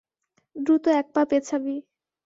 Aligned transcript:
দ্রুত 0.55 0.85
এক 0.93 1.07
পা 1.13 1.21
পেছাবি। 1.29 1.75